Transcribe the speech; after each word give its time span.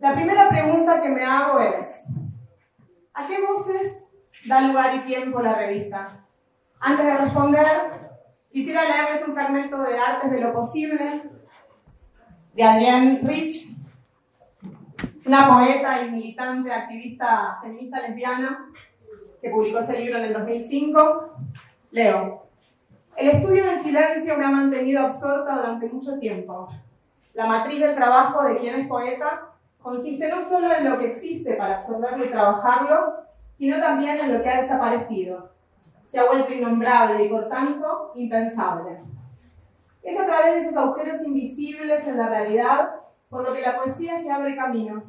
La 0.00 0.14
primera 0.14 0.48
pregunta 0.48 1.02
que 1.02 1.10
me 1.10 1.22
hago 1.22 1.60
es, 1.60 2.04
¿a 3.12 3.26
qué 3.26 3.44
voces 3.44 4.08
da 4.46 4.62
lugar 4.62 4.96
y 4.96 5.00
tiempo 5.00 5.42
la 5.42 5.52
revista? 5.52 6.24
Antes 6.80 7.04
de 7.04 7.16
responder, 7.18 7.66
quisiera 8.50 8.84
leerles 8.84 9.28
un 9.28 9.34
fragmento 9.34 9.82
de 9.82 9.98
Artes 9.98 10.30
de 10.30 10.40
lo 10.40 10.54
Posible 10.54 11.24
de 12.54 12.62
Adrienne 12.62 13.20
Rich, 13.24 13.76
una 15.26 15.46
poeta 15.46 16.02
y 16.02 16.10
militante 16.10 16.72
activista 16.72 17.58
feminista 17.60 18.00
lesbiana 18.00 18.70
que 19.42 19.50
publicó 19.50 19.80
ese 19.80 20.00
libro 20.00 20.16
en 20.16 20.24
el 20.24 20.32
2005. 20.32 21.34
Leo. 21.90 22.46
El 23.16 23.28
estudio 23.28 23.66
del 23.66 23.82
silencio 23.82 24.38
me 24.38 24.46
ha 24.46 24.50
mantenido 24.50 25.02
absorta 25.02 25.56
durante 25.56 25.90
mucho 25.90 26.18
tiempo. 26.18 26.70
La 27.34 27.44
matriz 27.44 27.80
del 27.80 27.94
trabajo 27.94 28.42
de 28.44 28.56
quien 28.56 28.76
es 28.76 28.88
poeta 28.88 29.49
consiste 29.82 30.28
no 30.28 30.40
solo 30.40 30.72
en 30.74 30.90
lo 30.90 30.98
que 30.98 31.08
existe 31.08 31.54
para 31.54 31.76
absorberlo 31.76 32.24
y 32.24 32.30
trabajarlo, 32.30 33.24
sino 33.54 33.78
también 33.78 34.18
en 34.18 34.34
lo 34.34 34.42
que 34.42 34.50
ha 34.50 34.62
desaparecido. 34.62 35.50
Se 36.06 36.18
ha 36.18 36.26
vuelto 36.26 36.52
innombrable 36.52 37.24
y 37.24 37.28
por 37.28 37.48
tanto 37.48 38.12
impensable. 38.14 39.00
Es 40.02 40.18
a 40.18 40.26
través 40.26 40.54
de 40.54 40.60
esos 40.62 40.76
agujeros 40.76 41.24
invisibles 41.26 42.06
en 42.06 42.18
la 42.18 42.28
realidad 42.28 42.94
por 43.28 43.46
lo 43.46 43.54
que 43.54 43.60
la 43.60 43.76
poesía 43.76 44.18
se 44.18 44.30
abre 44.30 44.56
camino. 44.56 45.04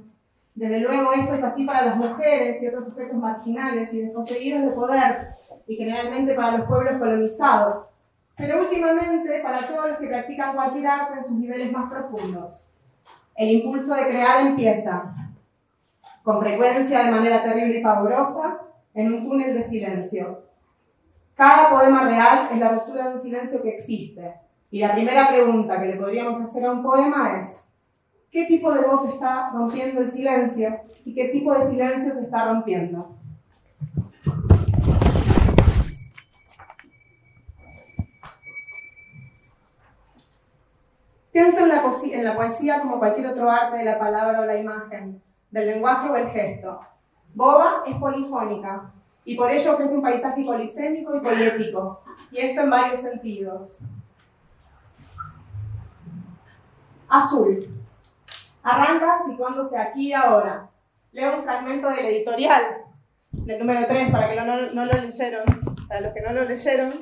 Desde 0.53 0.79
luego 0.79 1.13
esto 1.13 1.33
es 1.33 1.43
así 1.43 1.65
para 1.65 1.85
las 1.85 1.97
mujeres 1.97 2.61
y 2.61 2.67
otros 2.67 2.85
sujetos 2.85 3.17
marginales 3.17 3.93
y 3.93 4.01
desposeídos 4.01 4.63
de 4.63 4.71
poder, 4.71 5.27
y 5.65 5.75
generalmente 5.75 6.35
para 6.35 6.57
los 6.57 6.67
pueblos 6.67 6.97
colonizados, 6.99 7.93
pero 8.35 8.61
últimamente 8.61 9.39
para 9.41 9.65
todos 9.67 9.89
los 9.89 9.97
que 9.97 10.07
practican 10.07 10.55
cualquier 10.55 10.87
arte 10.87 11.17
en 11.17 11.23
sus 11.23 11.33
niveles 11.33 11.71
más 11.71 11.89
profundos. 11.89 12.70
El 13.41 13.49
impulso 13.49 13.95
de 13.95 14.05
crear 14.05 14.45
empieza, 14.45 15.15
con 16.21 16.39
frecuencia 16.39 17.05
de 17.05 17.09
manera 17.11 17.41
terrible 17.41 17.79
y 17.79 17.81
pavorosa, 17.81 18.59
en 18.93 19.11
un 19.11 19.23
túnel 19.27 19.55
de 19.55 19.63
silencio. 19.63 20.43
Cada 21.33 21.71
poema 21.71 22.03
real 22.03 22.49
es 22.53 22.59
la 22.59 22.69
ruptura 22.69 23.07
de 23.07 23.13
un 23.13 23.17
silencio 23.17 23.63
que 23.63 23.69
existe. 23.69 24.35
Y 24.69 24.79
la 24.79 24.93
primera 24.93 25.27
pregunta 25.29 25.81
que 25.81 25.87
le 25.87 25.95
podríamos 25.95 26.39
hacer 26.39 26.65
a 26.65 26.71
un 26.71 26.83
poema 26.83 27.39
es, 27.39 27.69
¿qué 28.29 28.45
tipo 28.45 28.71
de 28.71 28.85
voz 28.85 29.09
está 29.09 29.49
rompiendo 29.51 30.01
el 30.01 30.11
silencio 30.11 30.79
y 31.03 31.15
qué 31.15 31.29
tipo 31.29 31.51
de 31.51 31.65
silencio 31.65 32.13
se 32.13 32.25
está 32.25 32.45
rompiendo? 32.45 33.15
Pienso 41.31 41.61
en 41.61 41.69
la, 41.69 41.81
en 42.11 42.23
la, 42.25 42.35
poesía 42.35 42.81
como 42.81 42.99
cualquier 42.99 43.27
otro 43.27 43.49
arte 43.49 43.77
de 43.77 43.85
la 43.85 43.97
palabra 43.97 44.41
o 44.41 44.45
la 44.45 44.57
imagen, 44.57 45.21
del 45.49 45.65
lenguaje 45.65 46.09
o 46.09 46.15
el 46.17 46.29
gesto. 46.29 46.81
Boba 47.33 47.83
es 47.87 47.95
polifónica 47.95 48.91
y 49.23 49.35
por 49.35 49.49
ello 49.49 49.73
ofrece 49.73 49.95
un 49.95 50.01
paisaje 50.01 50.43
polisémico 50.43 51.15
y 51.15 51.21
poético, 51.21 52.01
y 52.31 52.39
esto 52.39 52.61
en 52.61 52.69
varios 52.69 52.99
sentidos. 52.99 53.79
Azul. 57.07 57.67
Arranca 58.63 59.23
situándose 59.25 59.77
aquí 59.77 60.09
y 60.09 60.13
ahora. 60.13 60.69
Leo 61.13 61.37
un 61.37 61.43
fragmento 61.43 61.89
del 61.89 62.05
editorial, 62.05 62.85
del 63.31 63.59
número 63.59 63.85
3, 63.85 64.11
para 64.11 64.29
que 64.29 64.35
no, 64.41 64.71
no 64.71 64.85
lo 64.85 64.93
leyeron, 64.93 65.43
para 65.87 66.01
los 66.01 66.13
que 66.13 66.21
no 66.21 66.33
lo 66.33 66.43
leyeron. 66.45 66.93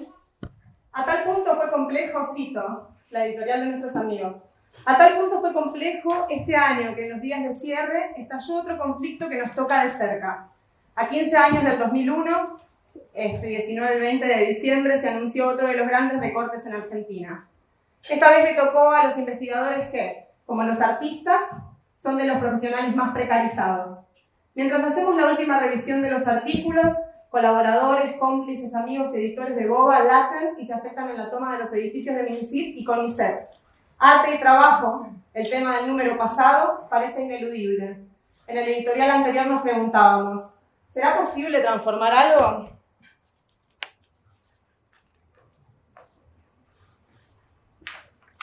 A 0.92 1.06
tal 1.06 1.24
punto 1.24 1.56
fue 1.56 1.72
complejo, 1.72 2.26
cito, 2.34 2.90
la 3.10 3.26
editorial 3.26 3.62
de 3.62 3.66
nuestros 3.68 3.96
amigos. 3.96 4.38
A 4.86 4.98
tal 4.98 5.18
punto 5.18 5.42
fue 5.42 5.54
complejo 5.54 6.28
este 6.30 6.56
año 6.56 6.96
que 6.96 7.06
en 7.06 7.12
los 7.12 7.22
días 7.22 7.44
de 7.44 7.54
cierre 7.54 8.14
estalló 8.18 8.60
otro 8.60 8.78
conflicto 8.78 9.28
que 9.28 9.40
nos 9.40 9.54
toca 9.56 9.84
de 9.84 9.92
cerca. 9.92 10.48
A 10.96 11.10
15 11.10 11.38
años 11.38 11.64
del 11.64 11.80
2001, 11.80 12.60
este 13.14 13.48
19 13.48 13.98
y 13.98 14.00
20 14.00 14.26
de 14.26 14.46
diciembre, 14.46 15.00
se 15.00 15.10
anunció 15.10 15.50
otro 15.50 15.67
de 15.67 15.76
los 15.76 15.88
grandes 15.88 16.20
recortes 16.20 16.66
en 16.66 16.73
Argentina. 16.73 17.48
Esta 18.08 18.32
vez 18.32 18.44
le 18.44 18.54
tocó 18.54 18.92
a 18.92 19.06
los 19.06 19.17
investigadores 19.17 19.89
que, 19.89 20.26
como 20.45 20.64
los 20.64 20.80
artistas, 20.80 21.42
son 21.95 22.17
de 22.17 22.26
los 22.26 22.38
profesionales 22.38 22.95
más 22.95 23.14
precarizados. 23.14 24.08
Mientras 24.56 24.83
hacemos 24.83 25.16
la 25.16 25.28
última 25.32 25.60
revisión 25.60 26.02
de 26.02 26.12
los 26.12 26.28
artículos, 26.28 26.95
Colaboradores, 27.30 28.17
cómplices, 28.17 28.73
amigos, 28.73 29.14
editores 29.14 29.56
de 29.56 29.67
Boba 29.67 30.04
laten 30.04 30.60
y 30.60 30.66
se 30.66 30.73
afectan 30.73 31.10
en 31.12 31.17
la 31.17 31.30
toma 31.30 31.54
de 31.54 31.60
los 31.60 31.73
edificios 31.73 32.16
de 32.16 32.23
MINCIT 32.23 32.76
y 32.76 32.84
CONICET. 32.84 33.50
Arte 34.00 34.34
y 34.34 34.40
trabajo, 34.40 35.08
el 35.34 35.48
tema 35.48 35.78
del 35.78 35.88
número 35.88 36.18
pasado, 36.18 36.88
parece 36.89 37.23
ineludible. 37.23 38.00
En 38.48 38.58
el 38.58 38.68
editorial 38.68 39.12
anterior 39.12 39.45
nos 39.45 39.62
preguntábamos, 39.62 40.60
¿será 40.92 41.18
posible 41.18 41.62
transformar 41.62 42.14
algo? 42.14 42.70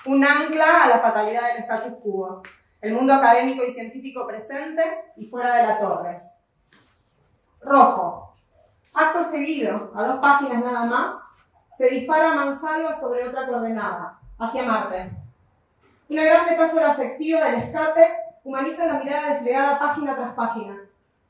Un 0.05 0.25
ancla 0.25 0.85
a 0.85 0.89
la 0.89 1.01
fatalidad 1.01 1.49
del 1.49 1.65
status 1.65 1.95
quo, 2.01 2.43
el 2.81 2.93
mundo 2.93 3.15
académico 3.15 3.65
y 3.65 3.73
científico 3.73 4.25
presente 4.29 4.83
y 5.17 5.27
fuera 5.27 5.57
de 5.57 5.63
la 5.65 5.81
torre. 5.81 6.23
Rojo, 7.61 8.26
Acto 8.97 9.31
seguido, 9.31 9.93
a 9.95 10.07
dos 10.07 10.21
páginas 10.21 10.65
nada 10.65 10.87
más, 10.87 11.13
se 11.77 11.91
dispara 11.91 12.33
mansalva 12.33 12.99
sobre 12.99 13.29
otra 13.29 13.47
coordenada, 13.47 14.19
hacia 14.39 14.63
Marte. 14.63 15.11
Una 16.09 16.25
gran 16.25 16.47
metáfora 16.47 16.93
afectiva 16.93 17.45
del 17.45 17.65
escape 17.65 18.07
humaniza 18.43 18.87
la 18.87 18.95
mirada 18.95 19.35
desplegada 19.35 19.79
página 19.79 20.17
tras 20.17 20.33
página. 20.33 20.79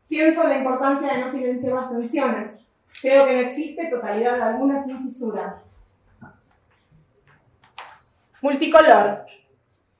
Pienso 0.06 0.44
en 0.44 0.48
la 0.50 0.58
importancia 0.58 1.12
de 1.12 1.18
no 1.18 1.28
silenciar 1.28 1.72
las 1.72 1.90
tensiones. 1.90 2.68
Creo 3.02 3.26
que 3.26 3.34
no 3.34 3.40
existe 3.40 3.86
totalidad 3.86 4.40
alguna 4.40 4.80
sin 4.80 5.04
fisura. 5.04 5.60
Multicolor. 8.42 9.26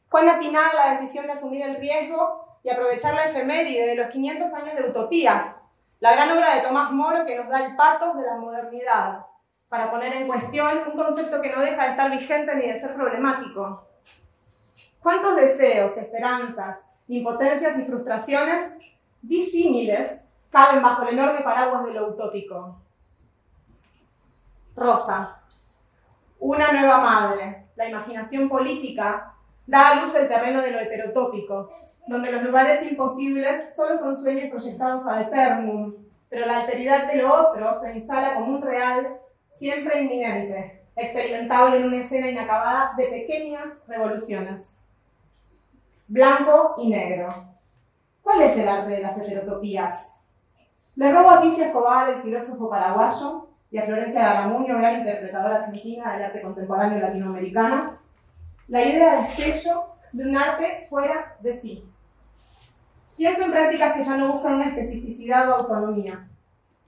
Cuán 0.09 0.29
atinada 0.29 0.73
la 0.73 0.93
decisión 0.93 1.27
de 1.27 1.33
asumir 1.33 1.63
el 1.63 1.79
riesgo 1.79 2.61
y 2.63 2.71
aprovechar 2.71 3.15
la 3.15 3.25
efeméride 3.25 3.87
de 3.87 3.97
los 3.97 4.09
500 4.11 4.55
años 4.55 4.77
de 4.77 4.89
utopía 4.89 5.57
la 6.01 6.13
gran 6.13 6.31
obra 6.33 6.55
de 6.55 6.61
Tomás 6.63 6.93
Moro 6.93 7.25
que 7.25 7.37
nos 7.37 7.49
da 7.49 7.65
el 7.65 7.77
patos 7.77 8.17
de 8.17 8.27
la 8.27 8.37
modernidad, 8.37 9.27
para 9.69 9.91
poner 9.91 10.13
en 10.15 10.27
cuestión 10.27 10.83
un 10.93 10.97
concepto 10.97 11.41
que 11.43 11.51
no 11.51 11.61
deja 11.61 11.85
de 11.85 11.91
estar 11.91 12.11
vigente 12.11 12.55
ni 12.55 12.73
de 12.73 12.81
ser 12.81 12.95
problemático. 12.95 13.87
¿Cuántos 15.01 15.37
deseos, 15.37 15.97
esperanzas, 15.97 16.87
impotencias 17.09 17.79
y 17.79 17.85
frustraciones 17.85 18.77
disímiles 19.23 20.25
caben 20.51 20.83
bajo 20.83 21.03
el 21.03 21.15
enorme 21.15 21.41
paraguas 21.43 21.85
de 21.85 21.93
lo 21.93 22.09
utópico? 22.09 22.81
Rosa, 24.75 25.41
una 26.39 26.73
nueva 26.73 26.99
madre, 26.99 27.67
la 27.77 27.89
imaginación 27.89 28.49
política 28.49 29.35
da 29.67 29.91
a 29.91 29.95
luz 30.03 30.15
el 30.15 30.29
terreno 30.29 30.61
de 30.61 30.71
lo 30.71 30.79
heterotópico, 30.79 31.69
donde 32.07 32.33
los 32.33 32.43
lugares 32.43 32.91
imposibles 32.91 33.75
solo 33.75 33.97
son 33.97 34.21
sueños 34.21 34.51
proyectados 34.51 35.07
a 35.07 35.23
eternum, 35.23 35.95
pero 36.29 36.47
la 36.47 36.61
alteridad 36.61 37.11
de 37.11 37.19
lo 37.19 37.35
otro 37.35 37.79
se 37.81 37.97
instala 37.97 38.35
como 38.35 38.57
un 38.57 38.63
real 38.63 39.19
siempre 39.51 40.03
inminente, 40.03 40.83
experimentable 40.97 41.79
en 41.79 41.85
una 41.85 41.99
escena 41.99 42.31
inacabada 42.31 42.93
de 42.97 43.07
pequeñas 43.07 43.69
revoluciones. 43.87 44.77
Blanco 46.09 46.75
y 46.79 46.91
negro. 46.91 47.29
¿Cuál 48.23 48.43
es 48.43 48.57
el 48.57 48.69
arte 48.69 48.91
de 48.91 49.01
las 49.01 49.19
heterotopías? 49.19 50.23
Le 50.95 51.13
robo 51.13 51.31
a 51.31 51.43
Ticio 51.43 51.65
Escobar, 51.65 52.09
el 52.09 52.23
filósofo 52.23 52.71
paraguayo, 52.71 53.49
y 53.71 53.79
a 53.79 53.85
Florencia 53.85 54.23
Garramuño, 54.23 54.79
gran 54.79 55.01
interpretadora 55.01 55.57
argentina 55.57 56.13
del 56.13 56.25
arte 56.25 56.41
contemporáneo 56.41 57.01
latinoamericano, 57.01 57.99
la 58.69 58.83
idea 58.83 59.17
de 59.17 59.23
destello 59.23 59.85
de 60.13 60.25
un 60.25 60.37
arte 60.37 60.87
fuera 60.89 61.37
de 61.41 61.53
sí. 61.53 61.85
Pienso 63.17 63.45
en 63.45 63.51
prácticas 63.51 63.95
que 63.95 64.03
ya 64.03 64.17
no 64.17 64.33
buscan 64.35 64.55
una 64.55 64.69
especificidad 64.69 65.49
o 65.49 65.55
autonomía, 65.55 66.29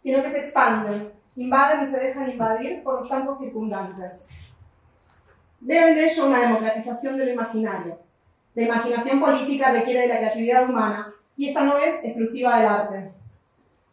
sino 0.01 0.23
que 0.23 0.31
se 0.31 0.41
expanden, 0.41 1.11
invaden 1.37 1.85
y 1.85 1.91
se 1.91 1.99
dejan 1.99 2.31
invadir 2.31 2.83
por 2.83 2.99
los 2.99 3.09
campos 3.09 3.39
circundantes. 3.39 4.27
Veo 5.61 5.89
en 5.89 5.99
ello 5.99 6.27
una 6.27 6.41
democratización 6.41 7.17
de 7.17 7.25
lo 7.25 7.33
imaginario. 7.33 7.99
La 8.55 8.63
imaginación 8.63 9.21
política 9.21 9.73
requiere 9.73 10.03
de 10.03 10.09
la 10.09 10.19
creatividad 10.19 10.69
humana 10.69 11.13
y 11.37 11.49
esta 11.49 11.63
no 11.63 11.79
es 11.79 12.05
exclusiva 12.05 12.59
del 12.59 12.67
arte. 12.67 13.13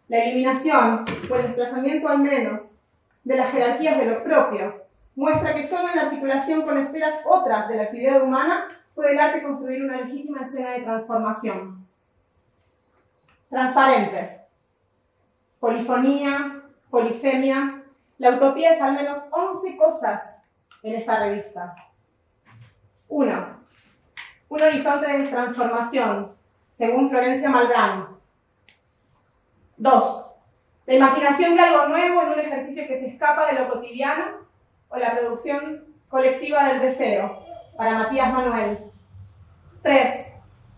La 0.07 0.23
eliminación, 0.23 1.05
o 1.29 1.35
el 1.35 1.43
desplazamiento 1.43 2.09
al 2.09 2.19
menos, 2.19 2.77
de 3.23 3.37
las 3.37 3.51
jerarquías 3.51 3.97
de 3.97 4.05
lo 4.05 4.23
propio, 4.23 4.83
muestra 5.15 5.55
que 5.55 5.63
solo 5.63 5.89
en 5.89 5.95
la 5.95 6.01
articulación 6.03 6.63
con 6.63 6.77
esferas 6.77 7.15
otras 7.25 7.69
de 7.69 7.77
la 7.77 7.83
actividad 7.83 8.21
humana 8.21 8.67
puede 8.93 9.13
el 9.13 9.19
arte 9.19 9.41
construir 9.41 9.83
una 9.83 10.01
legítima 10.01 10.41
escena 10.41 10.71
de 10.71 10.81
transformación. 10.81 11.84
Transparente. 13.49 14.41
Polifonía, 15.59 16.63
polisemia. 16.89 17.83
La 18.17 18.31
utopía 18.31 18.73
es 18.73 18.81
al 18.81 18.93
menos 18.93 19.19
11 19.31 19.77
cosas 19.77 20.41
en 20.83 20.95
esta 20.95 21.19
revista. 21.19 21.75
Uno, 23.07 23.59
un 24.49 24.61
horizonte 24.61 25.11
de 25.11 25.27
transformación, 25.27 26.29
según 26.71 27.09
Florencia 27.09 27.49
Malbrán. 27.49 28.07
2. 29.77 30.31
La 30.85 30.93
imaginación 30.93 31.55
de 31.55 31.61
algo 31.61 31.87
nuevo 31.87 32.21
en 32.21 32.29
un 32.29 32.39
ejercicio 32.39 32.87
que 32.87 32.99
se 32.99 33.07
escapa 33.07 33.47
de 33.47 33.59
lo 33.59 33.69
cotidiano 33.69 34.25
o 34.89 34.97
la 34.97 35.17
producción 35.17 35.83
colectiva 36.09 36.69
del 36.69 36.81
deseo, 36.81 37.43
para 37.75 37.97
Matías 37.97 38.33
Manuel. 38.33 38.79
3. 39.81 40.33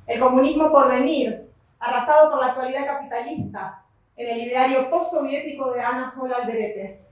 El 0.08 0.19
comunismo 0.19 0.72
por 0.72 0.90
venir, 0.90 1.46
arrasado 1.79 2.31
por 2.31 2.39
la 2.39 2.47
actualidad 2.47 2.85
capitalista, 2.85 3.83
en 4.15 4.29
el 4.29 4.47
ideario 4.47 4.89
postsoviético 4.89 5.71
de 5.71 5.81
Ana 5.81 6.09
Sola 6.09 6.38
Alderete. 6.38 7.06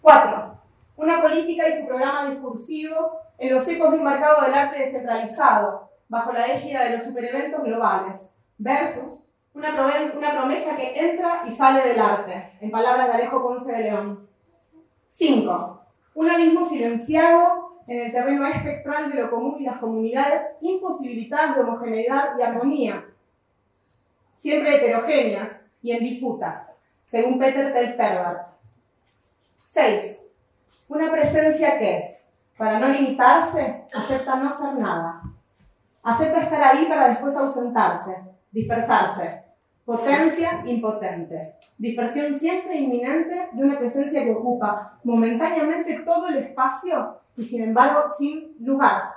4. 0.00 0.58
Una 0.96 1.20
política 1.20 1.68
y 1.68 1.80
su 1.80 1.86
programa 1.86 2.30
discursivo 2.30 3.20
en 3.38 3.54
los 3.54 3.66
ecos 3.68 3.92
de 3.92 3.98
un 3.98 4.04
mercado 4.04 4.42
del 4.42 4.54
arte 4.54 4.78
descentralizado, 4.78 5.90
bajo 6.08 6.32
la 6.32 6.46
égida 6.46 6.84
de 6.84 6.96
los 6.96 7.06
supereventos 7.06 7.62
globales, 7.62 8.34
versus 8.56 9.24
una 9.52 9.74
promesa 9.74 10.76
que 10.76 11.10
entra 11.10 11.42
y 11.46 11.50
sale 11.50 11.86
del 11.88 11.98
arte, 11.98 12.56
en 12.60 12.70
palabras 12.70 13.08
de 13.08 13.12
Alejo 13.14 13.42
Ponce 13.42 13.72
de 13.72 13.82
León. 13.82 14.28
5. 15.08 15.80
Un 16.14 16.30
abismo 16.30 16.64
silenciado 16.64 17.82
en 17.88 18.06
el 18.06 18.12
terreno 18.12 18.46
espectral 18.46 19.10
de 19.10 19.22
lo 19.22 19.30
común 19.30 19.56
y 19.60 19.64
las 19.64 19.78
comunidades 19.78 20.42
imposibilitadas 20.60 21.56
de 21.56 21.62
homogeneidad 21.62 22.38
y 22.38 22.42
armonía, 22.42 23.04
siempre 24.38 24.76
heterogéneas 24.76 25.60
y 25.82 25.92
en 25.92 25.98
disputa, 25.98 26.72
según 27.08 27.38
Peter 27.38 27.72
Telpervert. 27.74 28.48
6. 29.64 30.22
Una 30.88 31.10
presencia 31.10 31.78
que, 31.78 32.20
para 32.56 32.78
no 32.78 32.88
limitarse, 32.88 33.84
acepta 33.94 34.36
no 34.36 34.50
ser 34.52 34.74
nada. 34.76 35.22
Acepta 36.02 36.42
estar 36.42 36.62
ahí 36.62 36.86
para 36.86 37.08
después 37.08 37.36
ausentarse, 37.36 38.16
dispersarse. 38.50 39.42
Potencia 39.84 40.62
impotente. 40.66 41.56
Dispersión 41.76 42.38
siempre 42.38 42.78
inminente 42.78 43.48
de 43.52 43.62
una 43.62 43.78
presencia 43.78 44.24
que 44.24 44.32
ocupa 44.32 44.98
momentáneamente 45.02 46.00
todo 46.00 46.28
el 46.28 46.38
espacio 46.38 47.18
y 47.36 47.44
sin 47.44 47.64
embargo 47.64 48.04
sin 48.16 48.56
lugar, 48.60 49.14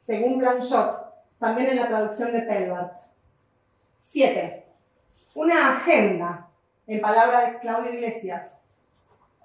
según 0.00 0.38
Blanchot, 0.38 1.38
también 1.38 1.70
en 1.70 1.76
la 1.76 1.88
traducción 1.88 2.32
de 2.32 2.42
Pelbart. 2.42 3.07
7. 4.10 4.64
Una 5.34 5.72
agenda, 5.72 6.48
en 6.86 6.98
palabras 6.98 7.52
de 7.52 7.58
Claudio 7.58 7.92
Iglesias. 7.92 8.58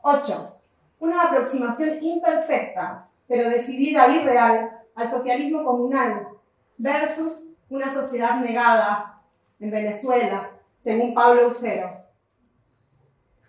8. 0.04 0.58
Una 1.00 1.24
aproximación 1.24 2.02
imperfecta, 2.02 3.10
pero 3.28 3.50
decidida 3.50 4.08
y 4.08 4.24
real, 4.24 4.72
al 4.96 5.10
socialismo 5.10 5.66
comunal 5.66 6.30
versus 6.78 7.50
una 7.70 7.90
sociedad 7.90 8.40
negada 8.40 9.22
en 9.60 9.70
Venezuela, 9.70 10.52
según 10.82 11.14
Pablo 11.14 11.50
Ucero. 11.50 11.98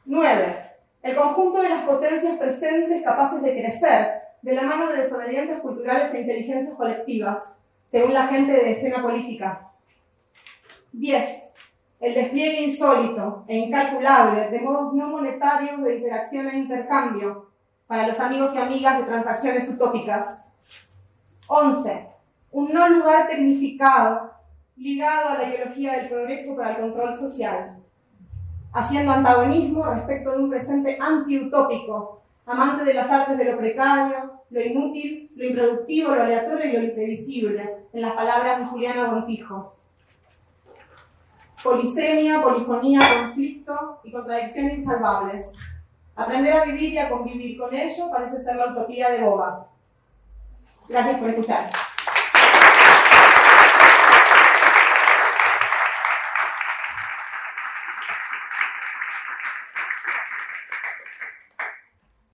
9. 0.07 0.71
El 1.01 1.15
conjunto 1.15 1.63
de 1.63 1.69
las 1.69 1.85
potencias 1.85 2.37
presentes 2.39 3.05
capaces 3.05 3.41
de 3.41 3.53
crecer 3.53 4.21
de 4.43 4.53
la 4.53 4.63
mano 4.63 4.91
de 4.91 5.03
desobediencias 5.03 5.61
culturales 5.61 6.13
e 6.13 6.23
inteligencias 6.23 6.75
colectivas, 6.77 7.57
según 7.87 8.15
la 8.15 8.27
gente 8.27 8.51
de 8.51 8.73
escena 8.73 9.01
política. 9.01 9.71
10. 10.97 11.43
El 12.01 12.15
despliegue 12.15 12.63
insólito 12.63 13.45
e 13.49 13.59
incalculable 13.59 14.49
de 14.51 14.61
modos 14.61 14.95
no 14.95 15.09
monetarios 15.09 15.83
de 15.83 15.97
interacción 15.97 16.49
e 16.49 16.59
intercambio 16.59 17.51
para 17.87 18.07
los 18.07 18.21
amigos 18.21 18.55
y 18.55 18.59
amigas 18.59 18.99
de 18.99 19.05
transacciones 19.05 19.69
utópicas. 19.69 20.49
11. 21.49 22.09
Un 22.53 22.73
no 22.73 22.89
lugar 22.89 23.27
tecnificado 23.27 24.33
ligado 24.77 25.31
a 25.31 25.39
la 25.39 25.49
ideología 25.49 25.95
del 25.95 26.09
progreso 26.09 26.57
para 26.57 26.71
el 26.71 26.81
control 26.81 27.15
social, 27.15 27.77
haciendo 28.73 29.13
antagonismo 29.13 29.85
respecto 29.85 30.33
de 30.33 30.39
un 30.39 30.51
presente 30.51 30.97
antiutópico, 31.01 32.23
amante 32.47 32.85
de 32.85 32.95
las 32.95 33.11
artes 33.11 33.37
de 33.37 33.51
lo 33.51 33.59
precario, 33.59 34.43
lo 34.51 34.61
inútil, 34.61 35.33
lo 35.35 35.45
improductivo, 35.45 36.15
lo 36.15 36.23
aleatorio 36.23 36.67
y 36.67 36.73
lo 36.73 36.83
imprevisible, 36.85 37.77
en 37.93 38.01
las 38.01 38.15
palabras 38.15 38.59
de 38.59 38.65
Juliana 38.67 39.11
Montijo. 39.11 39.75
Polisemia, 41.65 42.43
polifonía, 42.43 43.23
conflicto 43.23 44.01
y 44.05 44.13
contradicciones 44.13 44.79
insalvables. 44.79 45.57
Aprender 46.15 46.53
a 46.59 46.65
vivir 46.65 46.93
y 46.93 46.99
a 46.99 47.09
convivir 47.09 47.59
con 47.59 47.75
ello 47.75 48.11
parece 48.11 48.39
ser 48.39 48.57
la 48.57 48.69
utopía 48.69 49.11
de 49.11 49.23
Boba. 49.23 49.67
Gracias 50.89 51.19
por 51.19 51.31
escuchar. 51.31 51.71